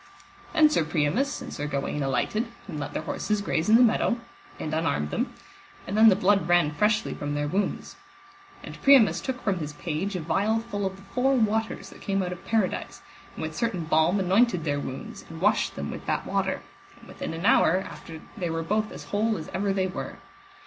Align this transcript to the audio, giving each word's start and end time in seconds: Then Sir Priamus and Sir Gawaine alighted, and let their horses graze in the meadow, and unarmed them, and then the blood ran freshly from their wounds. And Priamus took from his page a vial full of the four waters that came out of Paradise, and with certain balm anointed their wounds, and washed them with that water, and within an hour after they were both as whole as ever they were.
Then 0.53 0.67
Sir 0.67 0.83
Priamus 0.83 1.43
and 1.43 1.53
Sir 1.53 1.67
Gawaine 1.67 2.01
alighted, 2.01 2.47
and 2.67 2.79
let 2.79 2.93
their 2.93 3.03
horses 3.03 3.39
graze 3.39 3.69
in 3.69 3.75
the 3.75 3.83
meadow, 3.83 4.17
and 4.59 4.73
unarmed 4.73 5.11
them, 5.11 5.31
and 5.85 5.95
then 5.95 6.09
the 6.09 6.15
blood 6.15 6.47
ran 6.49 6.73
freshly 6.73 7.13
from 7.13 7.35
their 7.35 7.47
wounds. 7.47 7.97
And 8.63 8.81
Priamus 8.81 9.21
took 9.21 9.43
from 9.43 9.59
his 9.59 9.73
page 9.73 10.15
a 10.15 10.19
vial 10.19 10.57
full 10.57 10.87
of 10.87 10.95
the 10.95 11.03
four 11.03 11.35
waters 11.35 11.91
that 11.91 12.01
came 12.01 12.23
out 12.23 12.31
of 12.31 12.43
Paradise, 12.47 13.03
and 13.35 13.43
with 13.43 13.55
certain 13.55 13.85
balm 13.85 14.19
anointed 14.19 14.63
their 14.63 14.79
wounds, 14.79 15.23
and 15.29 15.39
washed 15.39 15.75
them 15.75 15.91
with 15.91 16.07
that 16.07 16.25
water, 16.25 16.63
and 16.97 17.07
within 17.07 17.35
an 17.35 17.45
hour 17.45 17.77
after 17.87 18.21
they 18.35 18.49
were 18.49 18.63
both 18.63 18.91
as 18.91 19.03
whole 19.03 19.37
as 19.37 19.49
ever 19.49 19.71
they 19.71 19.85
were. 19.85 20.17